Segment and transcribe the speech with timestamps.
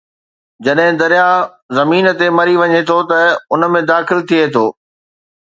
[0.67, 1.43] جڏهن درياهه
[1.79, 3.21] زمين تي مري وڃي ٿو ته
[3.53, 4.65] ان ۾ داخل ٿئي ٿو